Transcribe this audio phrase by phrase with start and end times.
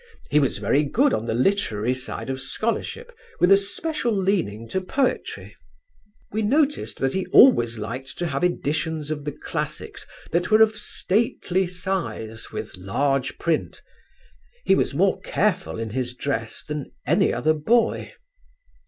[0.31, 4.81] He was very good on the literary side of scholarship, with a special leaning to
[4.81, 5.55] poetry....
[6.31, 10.75] "We noticed that he always liked to have editions of the classics that were of
[10.75, 13.83] stately size with large print....
[14.65, 18.11] He was more careful in his dress than any other boy.